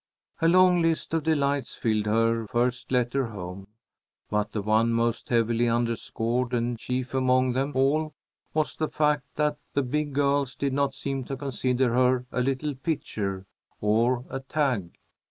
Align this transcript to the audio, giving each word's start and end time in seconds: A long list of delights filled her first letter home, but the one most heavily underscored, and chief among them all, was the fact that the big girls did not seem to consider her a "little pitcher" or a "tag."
A 0.41 0.47
long 0.47 0.81
list 0.81 1.13
of 1.13 1.21
delights 1.25 1.75
filled 1.75 2.07
her 2.07 2.47
first 2.47 2.91
letter 2.91 3.27
home, 3.27 3.67
but 4.31 4.51
the 4.51 4.63
one 4.63 4.91
most 4.93 5.29
heavily 5.29 5.67
underscored, 5.69 6.55
and 6.55 6.79
chief 6.79 7.13
among 7.13 7.53
them 7.53 7.71
all, 7.75 8.15
was 8.51 8.75
the 8.75 8.87
fact 8.87 9.25
that 9.35 9.59
the 9.75 9.83
big 9.83 10.13
girls 10.13 10.55
did 10.55 10.73
not 10.73 10.95
seem 10.95 11.23
to 11.25 11.37
consider 11.37 11.93
her 11.93 12.25
a 12.31 12.41
"little 12.41 12.73
pitcher" 12.73 13.45
or 13.79 14.25
a 14.31 14.39
"tag." 14.39 14.97